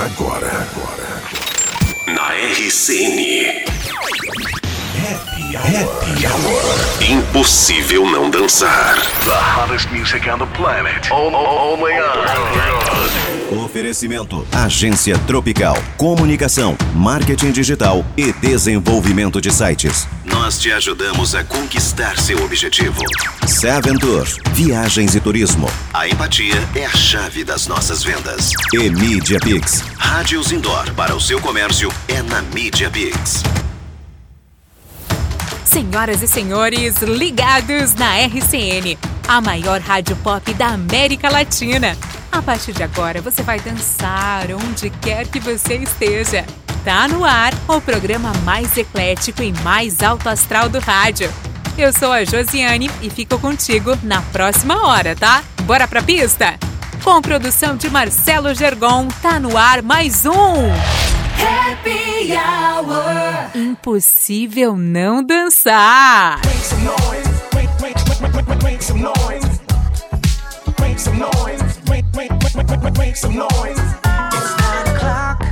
Agora, 0.00 0.46
agora. 0.46 1.22
Na 2.06 2.32
RCN. 2.32 3.64
Happy 4.96 5.54
Hour. 5.54 5.66
Happy 5.66 6.26
Hour. 6.26 7.02
Impossível 7.06 8.06
não 8.06 8.30
dançar. 8.30 8.94
The 9.24 9.30
hottest 9.30 9.90
music 9.92 10.26
on 10.26 10.38
the 10.38 10.46
planet. 10.56 11.10
Only 11.12 11.92
on. 12.00 12.89
Oferecimento: 13.50 14.46
Agência 14.52 15.18
Tropical. 15.26 15.76
Comunicação, 15.96 16.76
marketing 16.94 17.50
digital 17.50 18.04
e 18.16 18.32
desenvolvimento 18.32 19.40
de 19.40 19.50
sites. 19.50 20.06
Nós 20.24 20.58
te 20.58 20.70
ajudamos 20.70 21.34
a 21.34 21.42
conquistar 21.42 22.16
seu 22.20 22.44
objetivo. 22.44 23.02
Seven 23.48 23.98
Tour. 23.98 24.24
Viagens 24.52 25.16
e 25.16 25.20
turismo. 25.20 25.68
A 25.92 26.06
empatia 26.06 26.54
é 26.76 26.86
a 26.86 26.96
chave 26.96 27.42
das 27.42 27.66
nossas 27.66 28.04
vendas. 28.04 28.52
E 28.72 28.88
Media 28.88 29.40
Pix. 29.40 29.82
Rádios 29.96 30.52
Indoor 30.52 30.94
para 30.94 31.14
o 31.16 31.20
seu 31.20 31.40
comércio 31.40 31.92
é 32.06 32.22
na 32.22 32.42
Media 32.42 32.88
Pix. 32.88 33.42
Senhoras 35.64 36.22
e 36.22 36.28
senhores, 36.28 37.00
ligados 37.02 37.94
na 37.94 38.16
RCN, 38.16 38.98
a 39.26 39.40
maior 39.40 39.80
rádio 39.80 40.16
pop 40.16 40.52
da 40.54 40.68
América 40.68 41.30
Latina. 41.30 41.96
A 42.32 42.40
partir 42.40 42.72
de 42.72 42.82
agora 42.82 43.20
você 43.20 43.42
vai 43.42 43.58
dançar 43.60 44.46
onde 44.52 44.90
quer 44.90 45.26
que 45.26 45.40
você 45.40 45.76
esteja. 45.76 46.44
Tá 46.84 47.06
no 47.08 47.24
ar 47.24 47.52
o 47.68 47.80
programa 47.80 48.32
mais 48.44 48.76
eclético 48.76 49.42
e 49.42 49.52
mais 49.62 50.02
alto 50.02 50.28
astral 50.28 50.68
do 50.68 50.78
rádio. 50.78 51.30
Eu 51.76 51.92
sou 51.92 52.12
a 52.12 52.24
Josiane 52.24 52.90
e 53.02 53.10
fico 53.10 53.38
contigo 53.38 53.98
na 54.02 54.22
próxima 54.22 54.86
hora, 54.86 55.14
tá? 55.14 55.42
Bora 55.62 55.86
pra 55.86 56.02
pista? 56.02 56.54
Com 57.02 57.20
produção 57.20 57.76
de 57.76 57.88
Marcelo 57.90 58.54
Gergon, 58.54 59.08
tá 59.22 59.38
no 59.40 59.56
ar 59.56 59.82
mais 59.82 60.24
um. 60.26 60.70
Happy 61.40 62.32
Hour. 62.32 63.50
Impossível 63.54 64.76
não 64.76 65.22
dançar. 65.24 66.40
Make 66.44 66.64
some 66.64 66.84
noise. 66.84 67.30
Make, 67.54 67.82
make, 67.82 68.08
make, 68.08 68.22
make, 68.22 68.48
make, 68.48 68.64
make 68.64 68.84
some 68.84 69.00
noise. 69.00 69.60
Make 70.80 71.00
some 71.00 71.18
noise. 71.18 71.59
Make, 72.70 73.16
some 73.16 73.34
noise. 73.34 73.50
It's 73.74 74.52
nine 74.62 74.86
o'clock. 74.94 75.42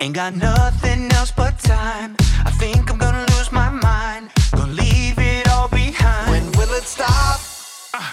Ain't 0.00 0.14
got 0.14 0.36
nothing 0.36 1.10
else 1.12 1.30
but 1.30 1.58
time. 1.58 2.16
I 2.44 2.50
think 2.50 2.90
I'm 2.90 2.98
gonna 2.98 3.24
lose 3.32 3.50
my 3.50 3.70
mind. 3.70 4.30
Gonna 4.52 4.72
leave 4.72 5.18
it 5.18 5.48
all 5.48 5.68
behind. 5.68 6.30
When 6.30 6.52
will 6.52 6.74
it 6.74 6.82
stop? 6.82 7.40
Uh, 7.94 8.12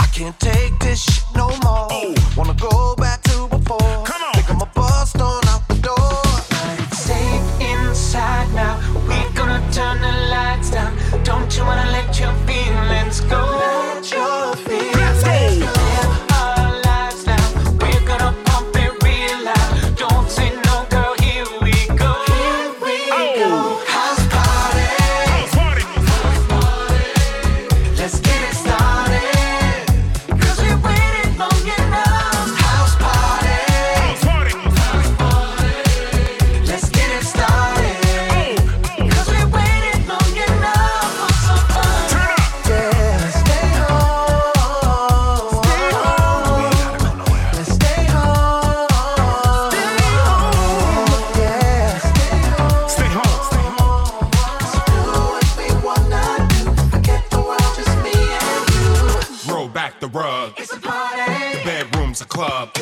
I 0.00 0.06
can't 0.12 0.38
take 0.38 0.78
this 0.80 1.02
shit 1.02 1.24
no 1.34 1.48
more. 1.64 1.88
Wanna 2.36 2.54
go 2.60 2.94
back 2.96 3.22
to 3.22 3.48
before. 3.48 4.04
Come 4.04 4.22
on. 4.22 4.34
Think 4.34 4.50
I'ma 4.50 4.66
bust 4.74 5.18
on 5.18 5.48
out 5.48 5.66
the 5.68 5.76
door. 5.76 6.22
But 6.50 6.92
safe 6.92 7.60
inside 7.60 8.52
now. 8.52 8.78
We're 9.08 9.32
gonna 9.32 9.62
turn 9.72 9.98
the 10.02 10.12
lights 10.30 10.70
down. 10.70 10.94
Don't 11.24 11.56
you 11.56 11.64
wanna 11.64 11.90
let 11.90 12.20
your 12.20 12.34
feelings 12.46 13.20
go? 13.22 13.93
Club. 62.34 62.73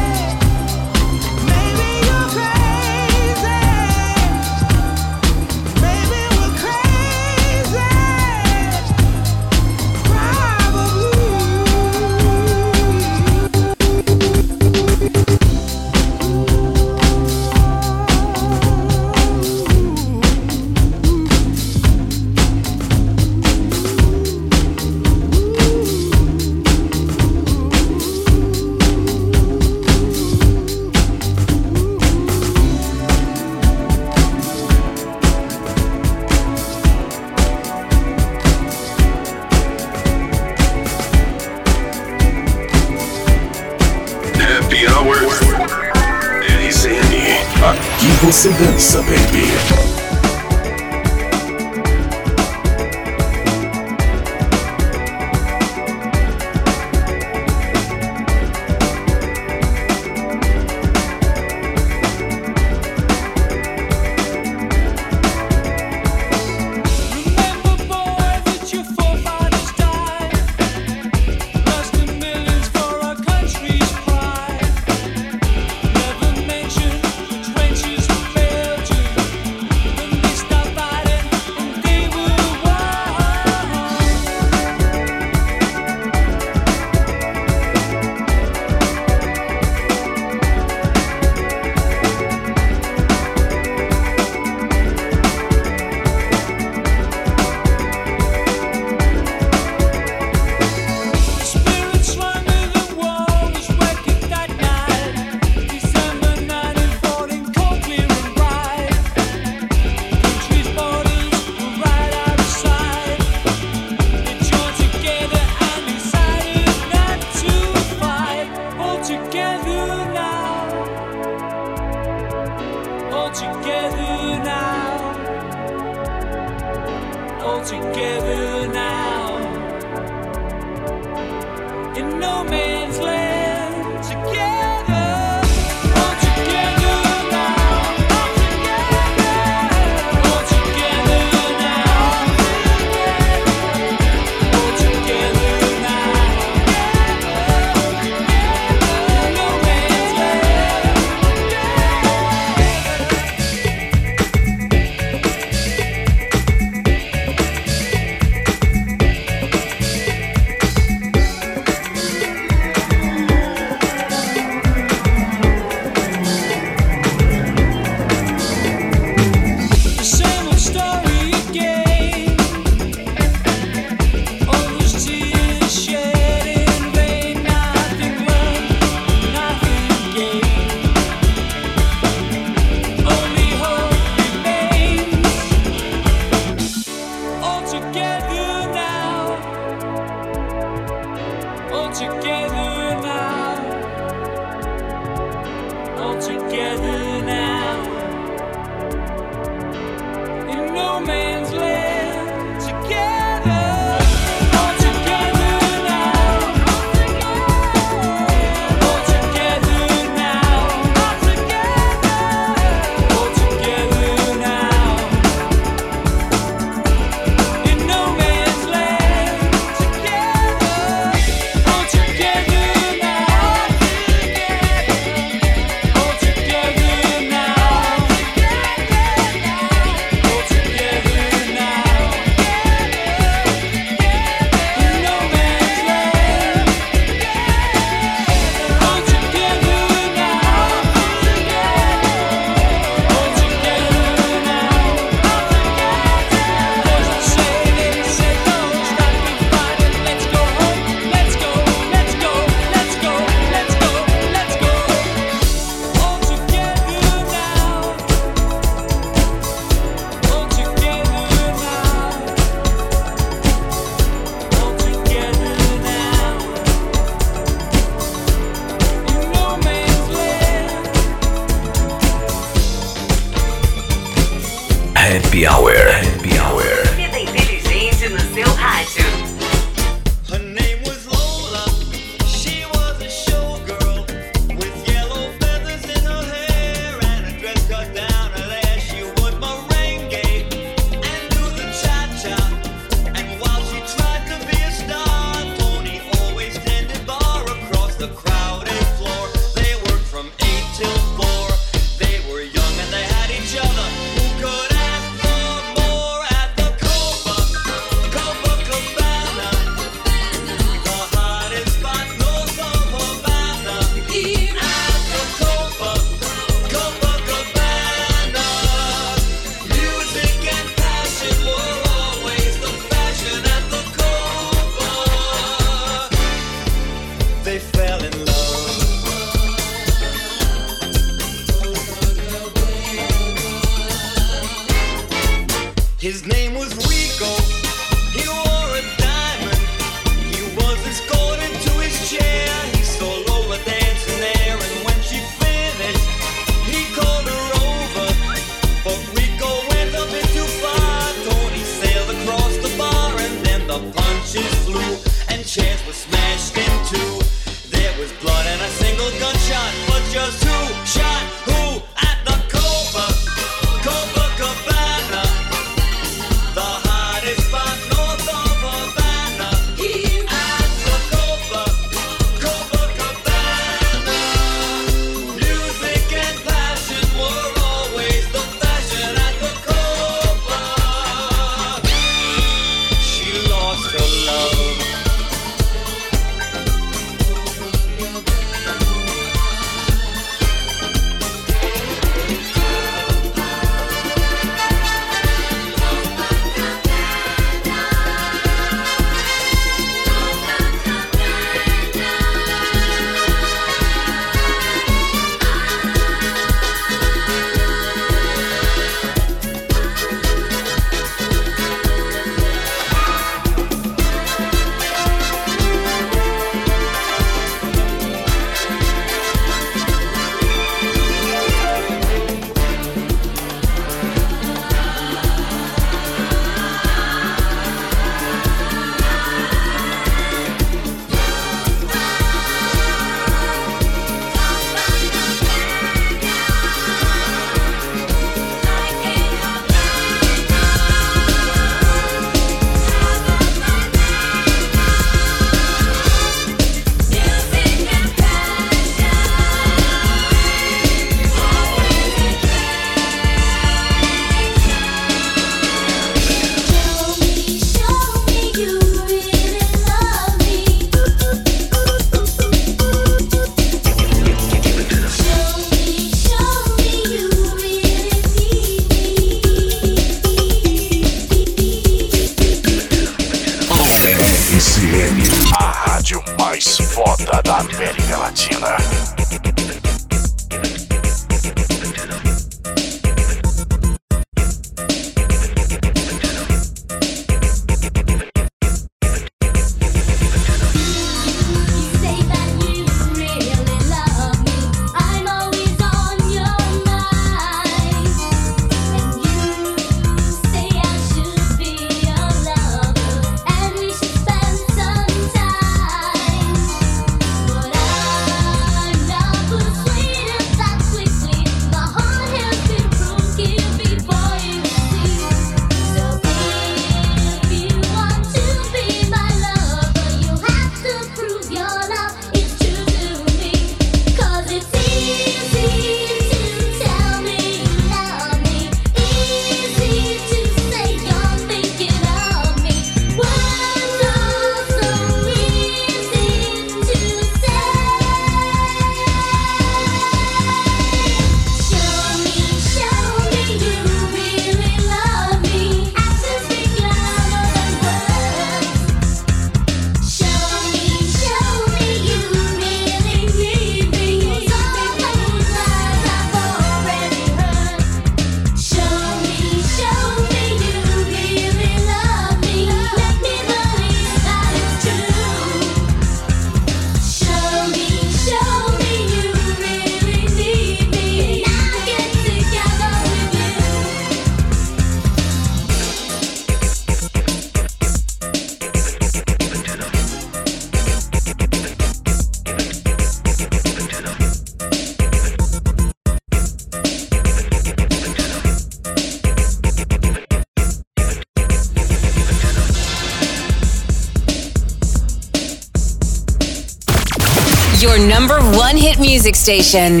Music 599.24 599.38
Station. 599.38 600.00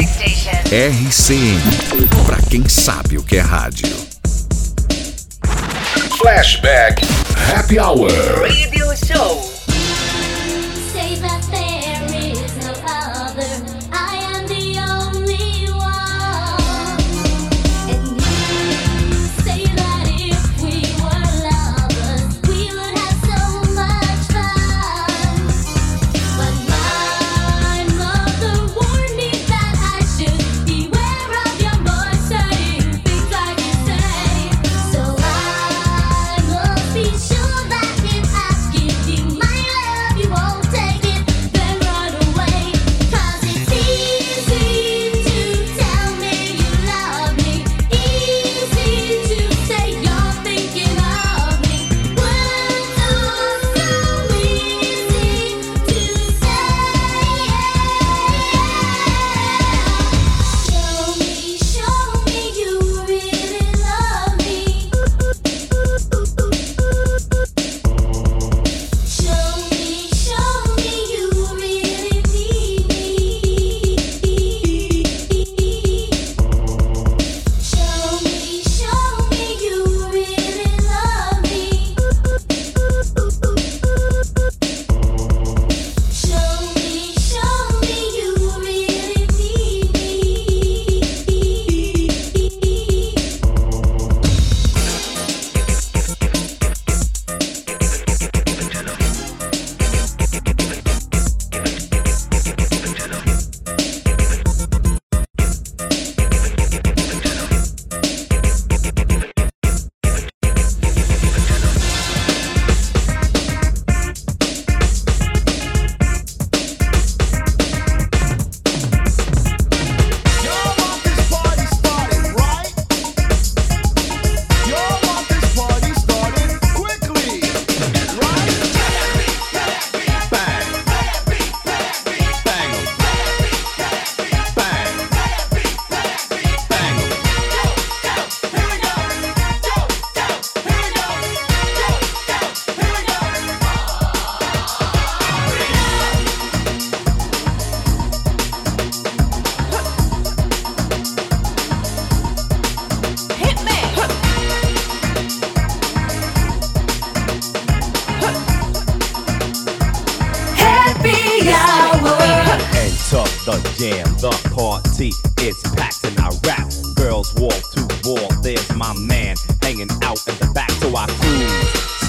RCN. 0.70 1.58
Pra 2.26 2.36
quem 2.50 2.68
sabe 2.68 3.16
o 3.16 3.22
que 3.22 3.38
é 3.38 3.40
rádio. 3.40 3.88
Flashback 6.18 7.02
Happy 7.50 7.78
Hour. 7.78 8.10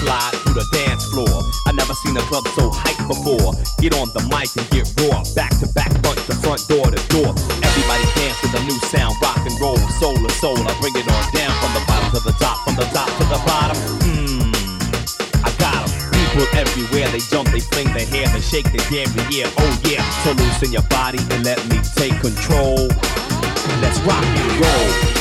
Slide 0.06 0.34
through 0.46 0.54
the 0.62 0.66
dance 0.70 1.04
floor. 1.10 1.42
I 1.66 1.72
never 1.74 1.94
seen 1.94 2.16
a 2.16 2.24
club 2.30 2.46
so 2.54 2.70
hyped 2.70 3.02
before. 3.10 3.58
Get 3.82 3.98
on 3.98 4.08
the 4.14 4.22
mic 4.30 4.54
and 4.54 4.66
get 4.70 4.86
raw, 5.02 5.26
back 5.34 5.50
to 5.58 5.66
back, 5.74 5.90
front 6.02 6.18
to 6.30 6.34
front, 6.38 6.62
door 6.70 6.86
to 6.86 7.00
door. 7.10 7.34
Everybody 7.66 8.06
dance 8.14 8.38
to 8.46 8.48
the 8.54 8.62
new 8.62 8.78
sound, 8.86 9.18
rock 9.20 9.42
and 9.42 9.54
roll, 9.58 9.76
soul 9.98 10.14
to 10.14 10.30
soul. 10.38 10.56
I 10.62 10.72
bring 10.78 10.94
it 10.94 11.06
on 11.10 11.24
down 11.34 11.52
from 11.58 11.72
the 11.74 11.82
bottom 11.90 12.08
to 12.14 12.20
the 12.22 12.34
top, 12.38 12.56
from 12.62 12.78
the 12.78 12.86
top 12.94 13.10
to 13.18 13.24
the 13.26 13.40
bottom. 13.42 13.76
Mmm, 14.06 14.54
I 15.42 15.50
got 15.58 15.82
'em. 15.82 15.90
People 16.14 16.46
everywhere, 16.54 17.10
they 17.10 17.22
jump, 17.32 17.50
they 17.50 17.60
fling 17.60 17.90
their 17.92 18.06
hair, 18.06 18.30
they 18.30 18.40
shake 18.40 18.70
their 18.70 18.86
damn 18.88 19.10
yeah, 19.30 19.50
oh 19.58 19.72
yeah. 19.90 20.02
So 20.22 20.32
loosen 20.38 20.70
your 20.72 20.86
body 20.86 21.18
and 21.34 21.42
let 21.44 21.58
me 21.66 21.82
take 21.98 22.14
control. 22.22 22.86
Let's 23.82 23.98
rock 24.06 24.24
and 24.24 24.52
roll. 24.62 25.16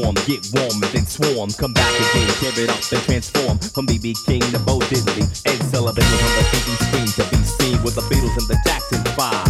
Norm, 0.00 0.14
get 0.26 0.44
warm 0.52 0.76
and 0.82 0.92
then 0.92 1.06
swarm. 1.06 1.50
Come 1.56 1.72
back 1.72 1.92
again, 1.96 2.28
tear 2.40 2.64
it 2.64 2.70
up 2.70 2.80
and 2.92 3.02
transform. 3.04 3.58
From 3.58 3.86
BB 3.86 4.24
King 4.24 4.40
to 4.52 4.58
Bo 4.60 4.78
Diddley, 4.90 5.24
Ed 5.46 5.60
Sullivan 5.72 6.04
was 6.04 6.22
on 6.22 6.32
the 6.36 6.44
TV 6.52 6.68
screen 6.84 7.10
to 7.16 7.24
be 7.32 7.40
seen 7.44 7.82
with 7.82 7.94
the 7.94 8.04
Beatles 8.12 8.36
and 8.36 8.48
the 8.48 8.58
Jackson 8.64 9.02
Five. 9.16 9.48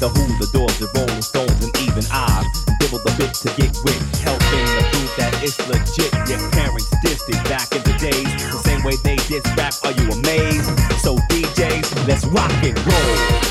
The 0.00 0.08
Who, 0.08 0.24
the 0.38 0.48
Doors, 0.52 0.78
the 0.78 0.88
Rolling 0.94 1.22
Stones, 1.22 1.56
and 1.64 1.72
even 1.80 2.04
I. 2.10 2.44
Dibble 2.80 3.00
the 3.04 3.14
bit 3.16 3.32
to 3.44 3.48
get 3.56 3.72
with, 3.84 4.02
helping 4.20 4.66
the 4.76 4.82
prove 4.92 5.12
that 5.16 5.32
it's 5.42 5.58
legit. 5.68 6.12
Your 6.28 6.42
parents 6.52 6.90
dissed 7.04 7.28
it 7.28 7.40
back 7.48 7.70
in 7.72 7.82
the 7.82 7.96
days, 7.98 8.28
the 8.52 8.60
same 8.64 8.82
way 8.82 8.96
they 9.04 9.16
diss 9.30 9.46
rap. 9.56 9.74
Are 9.84 9.92
you 9.92 10.10
amazed? 10.10 10.68
So 11.00 11.16
DJs, 11.32 12.06
let's 12.06 12.24
rock 12.26 12.52
and 12.62 12.76
roll. 12.86 13.45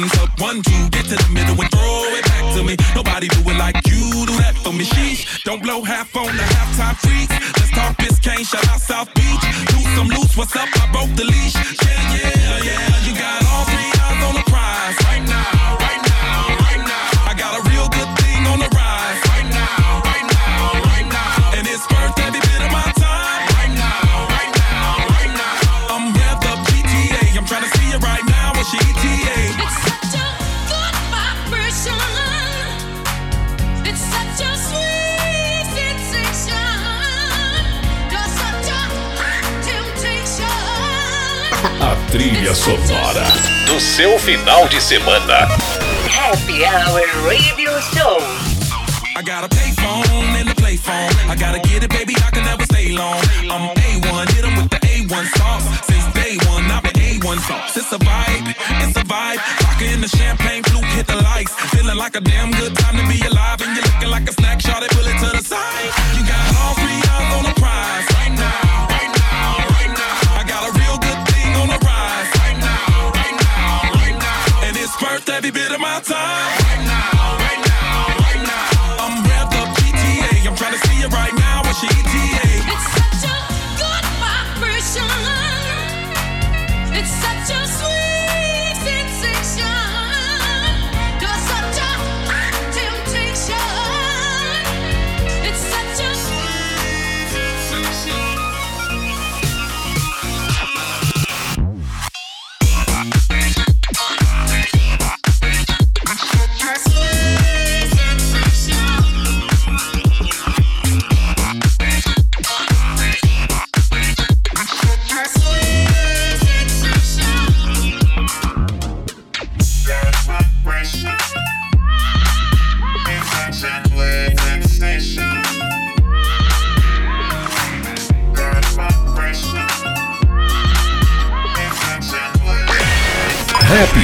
Ones. 0.00 0.18
Up 0.18 0.40
one, 0.40 0.62
two, 0.62 0.88
get 0.90 1.04
to 1.06 1.16
the 1.16 1.30
middle 1.32 1.60
and 1.60 1.70
throw 1.70 2.04
it 2.16 2.24
back 2.24 2.54
to 2.54 2.62
me. 2.62 2.76
Nobody 2.94 3.28
do 3.28 3.40
it 3.40 3.56
like 3.58 3.76
you 3.86 4.26
do 4.26 4.34
that 4.38 4.54
for 4.62 4.72
me. 4.72 4.84
Sheesh, 4.84 5.42
don't 5.44 5.62
blow 5.62 5.82
half 5.82 6.14
on 6.16 6.26
the 6.26 6.42
halftime 6.42 6.96
freaks. 6.96 7.34
Let's 7.58 7.70
talk 7.70 7.96
Biscayne, 7.96 8.44
shout 8.46 8.66
out 8.68 8.80
South 8.80 9.12
Beach. 9.14 9.44
Loose, 9.72 9.98
I'm 9.98 10.08
loose, 10.08 10.36
what's 10.36 10.56
up? 10.56 10.68
I 10.74 10.92
broke 10.92 11.14
the 11.16 11.24
leash. 11.24 11.54
Yeah, 11.54 12.14
yeah, 12.14 12.64
yeah. 12.64 13.06
You 13.06 13.14
got 13.14 13.44
all 13.46 13.64
three 13.64 13.97
trilha 42.10 42.54
sonora 42.54 43.24
do 43.66 43.78
seu 43.80 44.18
final 44.18 44.66
de 44.68 44.80
semana. 44.80 45.48
Happy 46.08 46.64
Hour 46.64 47.02
Radio 47.26 47.80
Show. 47.92 48.18
I 49.16 49.22
got 49.22 49.44
a 49.44 49.48
payphone 49.48 50.08
and 50.40 50.48
a 50.48 50.54
play 50.54 50.76
phone. 50.76 51.10
I 51.28 51.36
gotta 51.36 51.60
get 51.60 51.82
it, 51.82 51.90
baby. 51.90 52.14
I 52.16 52.30
can 52.30 52.44
never 52.44 52.64
stay 52.64 52.90
long. 52.90 53.20
I'm 53.50 53.74
A1, 53.76 54.32
hit 54.32 54.44
'em 54.44 54.56
with 54.56 54.70
the 54.70 54.78
A1 54.86 55.26
sauce. 55.36 55.64
Since 55.86 56.06
day 56.14 56.36
one, 56.48 56.70
I've 56.70 56.82
been 56.82 56.96
A1 56.96 57.40
sauce. 57.40 57.76
It's 57.76 57.92
a 57.92 57.98
vibe, 57.98 58.54
it's 58.82 58.96
a 58.96 59.04
vibe. 59.04 59.40
Rockin' 59.64 60.00
the 60.00 60.08
champagne 60.08 60.62
flute, 60.64 60.84
hit 60.96 61.06
the 61.06 61.16
lights. 61.16 61.52
Feeling 61.72 61.96
like 61.96 62.16
a 62.16 62.20
damn 62.20 62.50
good 62.52 62.74
time 62.76 62.96
to 62.96 63.04
be 63.06 63.20
alive. 63.26 63.60
And 63.60 63.76
you're 63.76 63.84
looking 63.84 64.10
like 64.10 64.28
a 64.28 64.32
snack, 64.32 64.60
shot 64.60 64.82
it, 64.82 64.90
pull 64.90 65.06
it 65.06 65.18
to 65.18 65.36
the 65.36 65.37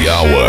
Hour. 0.06 0.43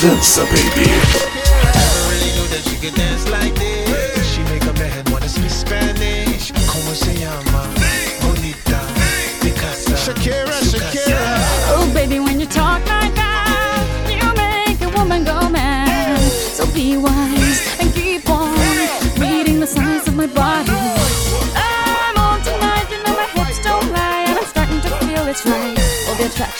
dancer, 0.00 0.44
baby. 0.46 0.88
She 4.30 4.42
wanna 5.12 5.28
speak 5.28 5.50
Spanish. 5.50 6.52
Oh, 11.72 11.90
baby, 11.92 12.18
when 12.18 12.40
you 12.40 12.46
talk 12.46 12.80
like 12.86 13.14
that, 13.14 13.84
you 14.08 14.26
make 14.34 14.80
a 14.80 14.88
woman 14.98 15.24
go 15.24 15.50
mad. 15.50 16.18
So 16.56 16.64
be 16.72 16.96
wise 16.96 17.60
and 17.78 17.92
keep 17.92 18.28
on 18.30 18.56
the 18.56 19.66
of 20.08 20.14
my 20.16 20.26
body. 20.28 20.72
I'm 21.54 22.16
on 22.16 22.40
tonight, 22.42 22.88
my 23.04 23.26
hips 23.34 23.62
don't 23.62 23.92
lie, 23.92 24.24
I'm 24.28 24.44
starting 24.46 24.80
to 24.80 24.88
feel 25.04 25.26
it's 25.26 25.44
right. 25.44 25.76
Attraction 26.20 26.59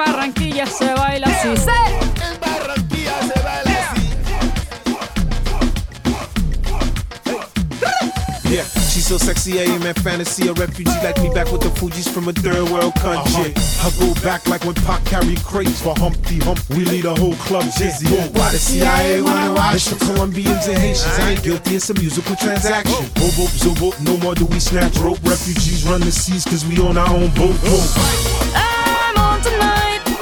Mira, 0.00 0.10
en 0.12 0.16
Barranquilla 0.16 0.66
se 0.66 0.94
baila 0.94 1.26
así. 1.26 1.48
Yeah, 8.50 8.64
she's 8.64 9.06
so 9.06 9.16
sexy, 9.16 9.60
I 9.60 9.64
am 9.64 9.82
in 9.82 9.94
fantasy. 9.94 10.48
A 10.48 10.52
refugee 10.54 10.90
like 11.04 11.20
me 11.22 11.28
back 11.30 11.52
with 11.52 11.60
the 11.60 11.70
Fuji's 11.70 12.08
from 12.08 12.28
a 12.28 12.32
third 12.32 12.68
world 12.68 12.94
country. 12.96 13.52
Uh-huh. 13.54 13.86
I 13.86 13.90
go 14.00 14.14
back 14.22 14.46
like 14.48 14.64
when 14.64 14.74
Pac 14.74 15.04
carried 15.04 15.42
crates 15.44 15.80
for 15.80 15.94
Humpty 15.98 16.38
Hump. 16.38 16.58
We 16.70 16.84
lead 16.84 17.04
a 17.04 17.14
whole 17.14 17.34
club 17.34 17.64
dizzy. 17.78 18.08
Oh, 18.10 18.28
why 18.32 18.50
the 18.50 18.58
CIA 18.58 19.22
wanna 19.22 19.54
watch? 19.54 19.76
It's 19.76 19.88
for 19.88 19.98
Colombians 20.04 20.66
and 20.66 20.78
Haitians. 20.78 21.18
I 21.18 21.30
ain't 21.30 21.42
guilty, 21.44 21.76
it's 21.76 21.90
a 21.90 21.94
musical 21.94 22.34
transaction. 22.36 22.96
Oh. 22.96 23.30
Bobo, 23.36 23.46
zobo, 23.54 23.92
no 24.04 24.16
more 24.16 24.34
do 24.34 24.46
we 24.46 24.58
snatch 24.58 24.96
rope. 24.98 25.22
Refugees 25.22 25.84
run 25.84 26.00
the 26.00 26.10
seas 26.10 26.44
cause 26.44 26.64
we 26.66 26.78
on 26.80 26.98
our 26.98 27.08
own 27.08 27.30
boat. 27.34 27.54
I'm 28.54 29.16
on 29.16 29.40
tonight, 29.42 29.79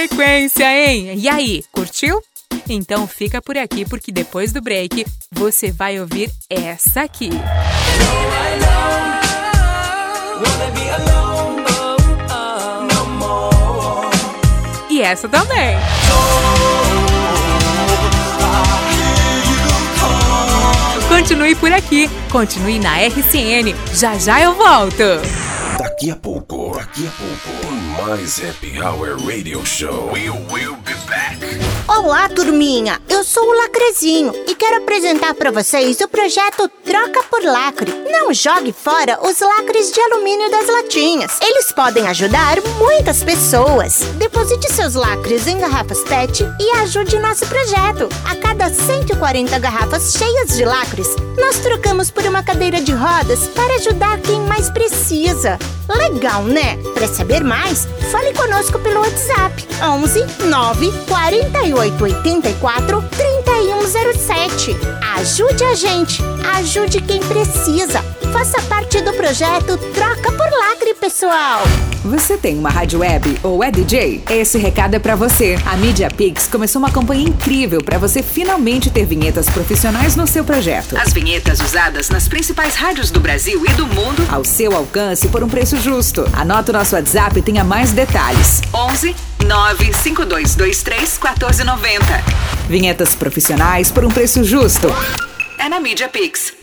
sequência, 0.00 0.64
hein? 0.64 1.12
E 1.14 1.28
aí, 1.28 1.62
curtiu? 1.70 2.22
Então 2.68 3.06
fica 3.06 3.42
por 3.42 3.58
aqui 3.58 3.84
porque 3.84 4.10
depois 4.10 4.50
do 4.50 4.62
break 4.62 5.04
você 5.30 5.70
vai 5.70 6.00
ouvir 6.00 6.30
essa 6.48 7.02
aqui. 7.02 7.28
E 14.88 15.02
essa 15.02 15.28
também. 15.28 15.76
Continue 21.08 21.54
por 21.56 21.72
aqui, 21.72 22.08
continue 22.30 22.78
na 22.78 22.96
RCN. 23.06 23.74
Já 23.92 24.16
já 24.16 24.40
eu 24.40 24.54
volto. 24.54 25.04
Daqui 26.00 26.12
a 26.12 26.16
pouco, 26.16 26.78
daqui 26.78 27.06
a 27.06 27.10
pouco, 27.10 27.72
mais 28.02 28.40
Happy 28.40 28.80
Hour 28.80 29.22
Radio 29.22 29.60
Show. 29.66 30.10
We 30.10 30.30
will 30.30 30.76
be 30.76 30.94
back. 31.06 31.38
Olá, 31.86 32.26
turminha! 32.30 32.98
Eu 33.06 33.22
sou 33.22 33.42
o 33.46 33.52
Lacrezinho 33.52 34.32
e 34.48 34.54
quero 34.54 34.78
apresentar 34.78 35.34
para 35.34 35.50
vocês 35.50 36.00
o 36.00 36.08
projeto 36.08 36.70
Troca 36.86 37.22
por 37.24 37.42
Lacre. 37.42 37.92
Não 38.10 38.32
jogue 38.32 38.72
fora 38.72 39.18
os 39.22 39.40
lacres 39.40 39.92
de 39.92 40.00
alumínio 40.00 40.50
das 40.50 40.68
latinhas. 40.68 41.38
Eles 41.42 41.70
podem 41.70 42.08
ajudar 42.08 42.56
muitas 42.78 43.22
pessoas. 43.22 43.98
Deposite 44.16 44.72
seus 44.72 44.94
lacres 44.94 45.46
em 45.46 45.58
garrafas 45.58 46.02
PET 46.04 46.44
e 46.58 46.70
ajude 46.78 47.18
nosso 47.18 47.44
projeto. 47.46 48.08
A 48.24 48.36
cada 48.36 48.72
140 48.72 49.58
garrafas 49.58 50.14
cheias 50.14 50.56
de 50.56 50.64
lacres, 50.64 51.14
nós 51.36 51.58
trocamos 51.58 52.10
por 52.10 52.24
uma 52.24 52.42
cadeira 52.42 52.80
de 52.80 52.92
rodas 52.92 53.48
para 53.48 53.74
ajudar 53.74 54.18
quem 54.20 54.40
mais 54.42 54.70
precisa. 54.70 55.58
Legal, 55.96 56.44
né? 56.44 56.76
Para 56.94 57.08
saber 57.08 57.42
mais, 57.42 57.86
fale 58.10 58.32
conosco 58.34 58.78
pelo 58.78 59.00
WhatsApp 59.00 59.66
11 59.82 60.24
9 60.46 60.92
48 61.08 62.04
84 62.04 63.04
3107. 63.16 64.76
Ajude 65.18 65.64
a 65.64 65.74
gente, 65.74 66.22
ajude 66.58 67.00
quem 67.00 67.20
precisa. 67.20 68.02
Faça 68.32 68.62
parte 68.62 69.00
do 69.00 69.12
projeto 69.14 69.76
Troca 69.92 70.32
por 70.32 70.50
Lacre, 70.50 70.94
pessoal. 70.94 71.62
Você 72.04 72.38
tem 72.38 72.58
uma 72.58 72.70
rádio 72.70 73.00
web 73.00 73.38
ou 73.42 73.62
é 73.62 73.70
DJ? 73.70 74.22
Esse 74.30 74.56
recado 74.56 74.94
é 74.94 74.98
pra 74.98 75.14
você. 75.14 75.58
A 75.66 75.76
Media 75.76 76.08
Pix 76.08 76.46
começou 76.46 76.80
uma 76.80 76.90
campanha 76.90 77.28
incrível 77.28 77.82
para 77.82 77.98
você 77.98 78.22
finalmente 78.22 78.88
ter 78.88 79.04
vinhetas 79.04 79.50
profissionais 79.50 80.16
no 80.16 80.26
seu 80.26 80.42
projeto. 80.42 80.96
As 80.96 81.12
vinhetas 81.12 81.60
usadas 81.60 82.08
nas 82.08 82.26
principais 82.26 82.74
rádios 82.74 83.10
do 83.10 83.20
Brasil 83.20 83.62
e 83.68 83.72
do 83.74 83.86
mundo 83.86 84.26
ao 84.30 84.44
seu 84.44 84.74
alcance 84.74 85.28
por 85.28 85.42
um 85.42 85.48
preço 85.48 85.76
justo. 85.80 86.24
Anota 86.32 86.70
o 86.70 86.74
nosso 86.74 86.94
WhatsApp 86.94 87.38
e 87.38 87.42
tenha 87.42 87.64
mais 87.64 87.92
detalhes. 87.92 88.60
11 88.72 89.16
95223 89.46 91.18
1490. 91.18 92.04
Vinhetas 92.68 93.14
profissionais 93.14 93.90
por 93.90 94.04
um 94.04 94.10
preço 94.10 94.44
justo. 94.44 94.88
É 95.60 95.68
na 95.68 95.78
Media 95.78 96.08
Pix. 96.08 96.54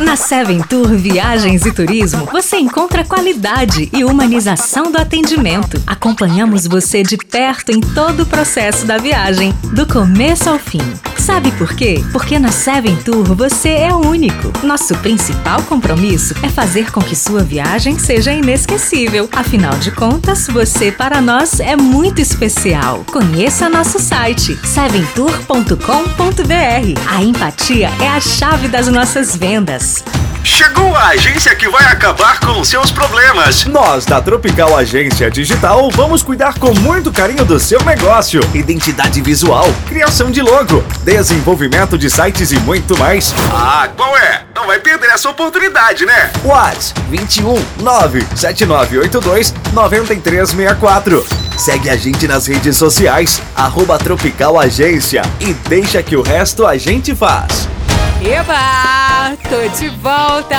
Na 0.00 0.16
Seven 0.16 0.62
Tour 0.62 0.88
Viagens 0.88 1.64
e 1.66 1.72
Turismo, 1.72 2.26
você 2.32 2.56
encontra 2.56 3.04
qualidade 3.04 3.88
e 3.92 4.02
humanização 4.02 4.90
do 4.90 4.98
atendimento. 4.98 5.80
Acompanhamos 5.86 6.66
você 6.66 7.02
de 7.04 7.16
perto 7.16 7.70
em 7.70 7.80
todo 7.80 8.24
o 8.24 8.26
processo 8.26 8.86
da 8.86 8.96
viagem, 8.96 9.52
do 9.72 9.86
começo 9.86 10.48
ao 10.48 10.58
fim. 10.58 10.80
Sabe 11.18 11.52
por 11.52 11.74
quê? 11.74 12.02
Porque 12.12 12.38
na 12.38 12.50
Seven 12.50 12.96
Tour 12.96 13.36
você 13.36 13.68
é 13.68 13.94
único. 13.94 14.50
Nosso 14.66 14.96
principal 14.96 15.62
compromisso 15.64 16.34
é 16.42 16.48
fazer 16.48 16.90
com 16.90 17.00
que 17.00 17.14
sua 17.14 17.42
viagem 17.42 17.98
seja 17.98 18.32
inesquecível. 18.32 19.28
Afinal 19.30 19.74
de 19.74 19.90
contas, 19.90 20.48
você 20.48 20.90
para 20.90 21.20
nós 21.20 21.60
é 21.60 21.76
muito 21.76 22.20
especial. 22.22 23.04
Conheça 23.12 23.68
nosso 23.68 23.98
site 23.98 24.58
seventour.com.br. 24.66 25.76
A 27.06 27.22
empatia 27.22 27.90
é 28.00 28.08
a 28.08 28.18
chave 28.40 28.68
das 28.68 28.88
nossas 28.88 29.36
vendas. 29.36 30.02
Chegou 30.42 30.96
a 30.96 31.08
agência 31.08 31.54
que 31.54 31.68
vai 31.68 31.84
acabar 31.84 32.40
com 32.40 32.64
seus 32.64 32.90
problemas. 32.90 33.66
Nós, 33.66 34.06
da 34.06 34.18
Tropical 34.18 34.74
Agência 34.74 35.30
Digital, 35.30 35.90
vamos 35.90 36.22
cuidar 36.22 36.58
com 36.58 36.72
muito 36.72 37.12
carinho 37.12 37.44
do 37.44 37.60
seu 37.60 37.84
negócio. 37.84 38.40
Identidade 38.54 39.20
visual, 39.20 39.66
criação 39.86 40.30
de 40.30 40.40
logo, 40.40 40.82
desenvolvimento 41.04 41.98
de 41.98 42.08
sites 42.08 42.50
e 42.50 42.58
muito 42.60 42.96
mais. 42.96 43.34
Ah, 43.52 43.90
qual 43.94 44.16
é? 44.16 44.44
Não 44.56 44.66
vai 44.66 44.80
perder 44.80 45.10
essa 45.10 45.28
oportunidade, 45.28 46.06
né? 46.06 46.32
Whats 46.42 46.94
21 47.10 47.62
97982 47.82 49.52
9364. 49.74 51.26
Segue 51.58 51.90
a 51.90 51.96
gente 51.96 52.26
nas 52.26 52.46
redes 52.46 52.78
sociais, 52.78 53.42
arroba 53.54 53.98
Tropical 53.98 54.58
Agência 54.58 55.20
e 55.38 55.52
deixa 55.68 56.02
que 56.02 56.16
o 56.16 56.22
resto 56.22 56.66
a 56.66 56.78
gente 56.78 57.14
faz. 57.14 57.68
Eba! 58.22 59.34
Tô 59.48 59.78
de 59.78 59.88
volta! 59.96 60.56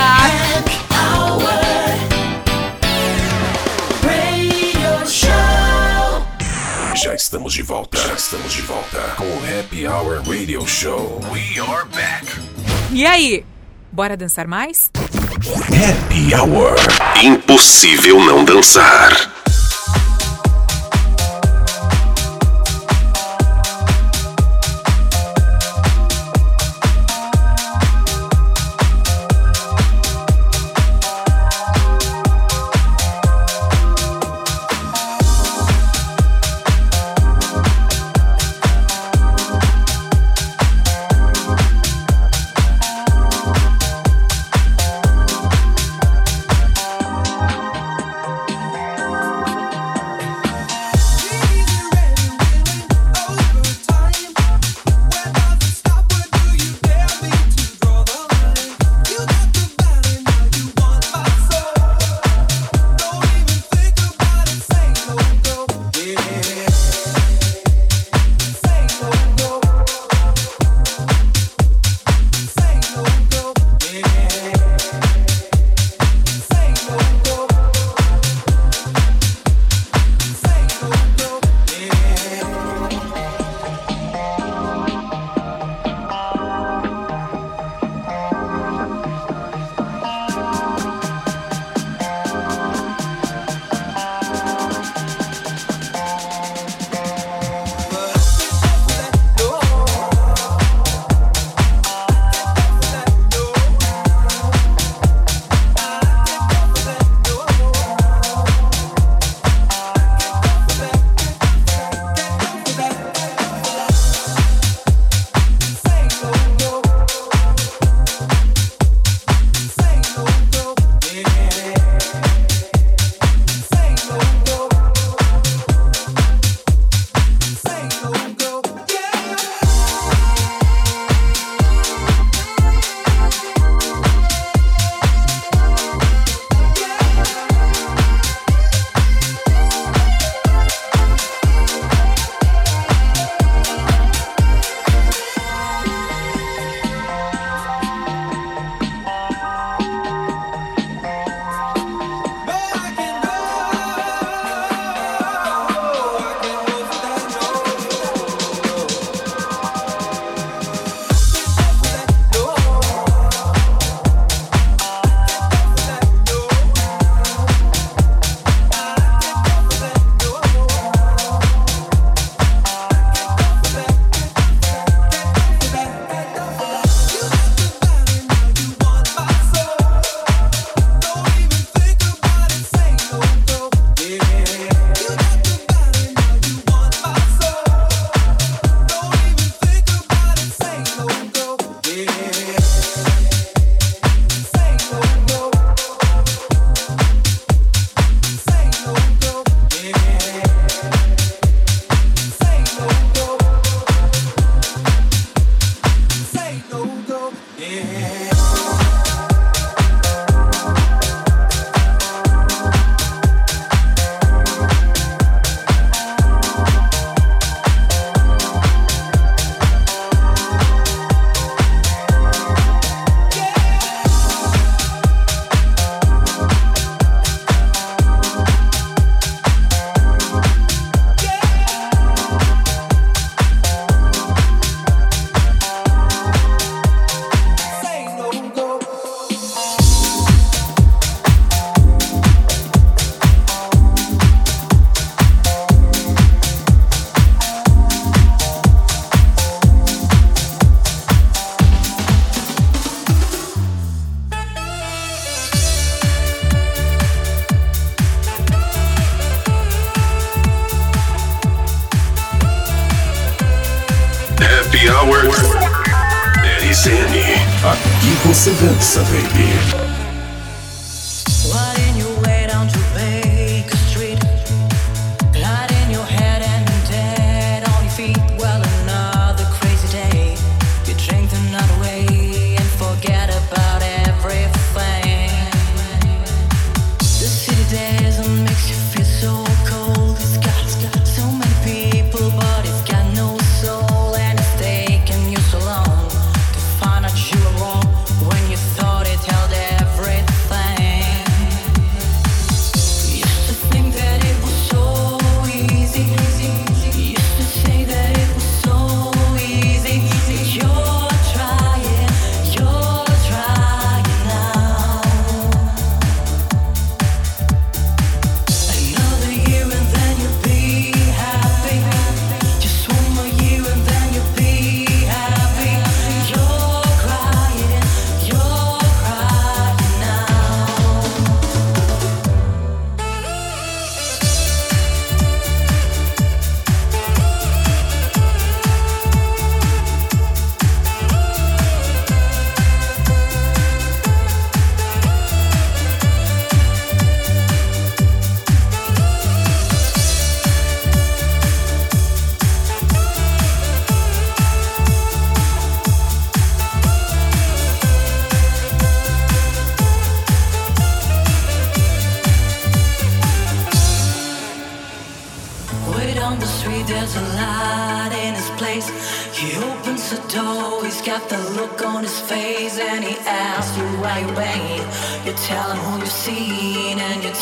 Já 6.94 7.14
estamos 7.14 7.52
de 7.52 7.62
volta. 7.62 7.98
Já 7.98 8.14
estamos 8.14 8.52
de 8.52 8.62
volta 8.62 8.98
com 9.16 9.24
o 9.24 9.40
Happy 9.58 9.86
Hour 9.86 10.22
Radio 10.28 10.66
Show. 10.66 11.20
We 11.30 11.60
are 11.60 11.88
back. 11.94 12.26
E 12.90 13.06
aí, 13.06 13.44
bora 13.92 14.16
dançar 14.16 14.48
mais? 14.48 14.90
Happy 14.96 16.34
Hour. 16.34 16.74
Impossível 17.22 18.18
não 18.24 18.44
dançar. 18.44 19.32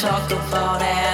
Talk 0.01 0.31
about 0.31 0.81
anything. 0.81 1.10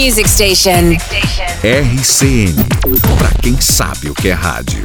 Music 0.00 0.26
Station. 0.30 0.96
RCN, 1.62 2.56
para 3.18 3.30
quem 3.42 3.60
sabe 3.60 4.08
o 4.08 4.14
que 4.14 4.30
é 4.30 4.32
rádio. 4.32 4.79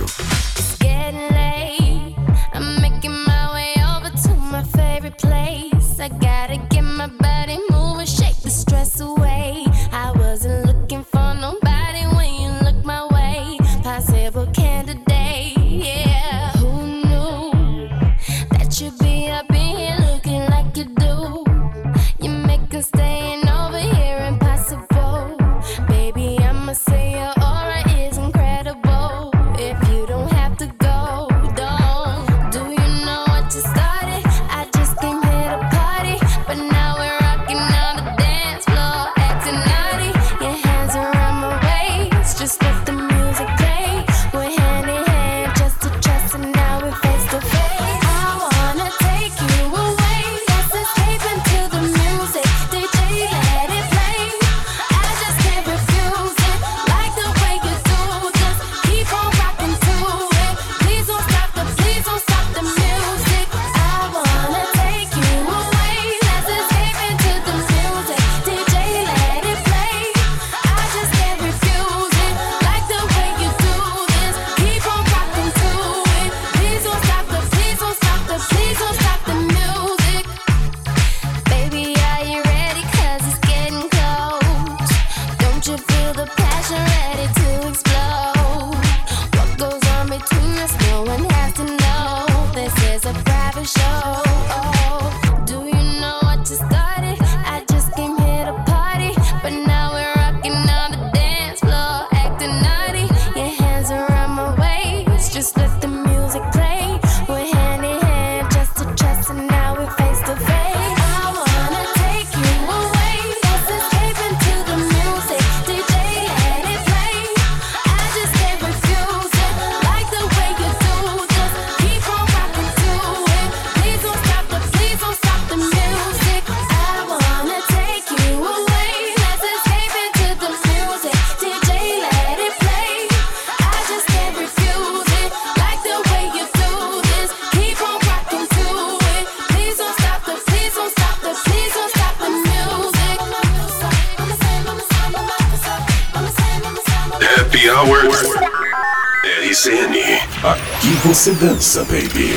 Dança, 151.26 151.34
dança, 151.44 151.84
baby. 151.86 152.35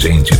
Inteligente 0.00 0.39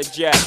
a 0.00 0.02
jet. 0.02 0.39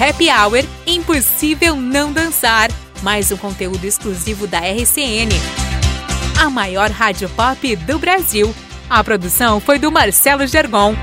Happy 0.00 0.28
Hour 0.30 0.64
Impossível 0.86 1.74
Não 1.74 2.12
Dançar, 2.12 2.70
mais 3.02 3.32
um 3.32 3.36
conteúdo 3.36 3.84
exclusivo 3.84 4.46
da 4.46 4.60
RCN, 4.60 5.28
a 6.40 6.48
maior 6.48 6.88
rádio 6.88 7.28
pop 7.30 7.74
do 7.74 7.98
Brasil. 7.98 8.54
A 8.88 9.02
produção 9.02 9.58
foi 9.58 9.76
do 9.76 9.90
Marcelo 9.90 10.46
Gergon. 10.46 10.94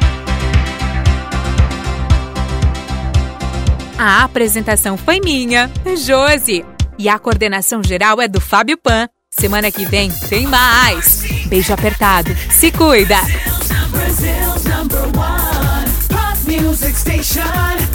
A 3.97 4.23
apresentação 4.23 4.95
foi 4.95 5.19
minha, 5.19 5.69
Josi. 5.97 6.65
E 6.97 7.09
a 7.09 7.19
coordenação 7.19 7.83
geral 7.83 8.21
é 8.21 8.29
do 8.29 8.39
Fábio 8.39 8.77
Pan. 8.77 9.09
Semana 9.29 9.69
que 9.69 9.85
vem 9.85 10.09
tem 10.29 10.47
mais. 10.47 11.21
Beijo 11.47 11.73
apertado. 11.73 12.33
Se 12.49 12.71
cuida. 12.71 13.17
Music 16.59 16.95
station, 16.95 17.41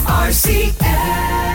RCN. 0.05 1.50